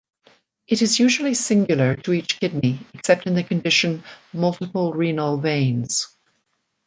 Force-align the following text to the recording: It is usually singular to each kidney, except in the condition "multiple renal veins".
It 0.65 0.81
is 0.81 0.97
usually 0.97 1.35
singular 1.35 1.95
to 1.95 2.13
each 2.13 2.39
kidney, 2.39 2.79
except 2.95 3.27
in 3.27 3.35
the 3.35 3.43
condition 3.43 4.03
"multiple 4.33 4.93
renal 4.93 5.37
veins". 5.37 6.07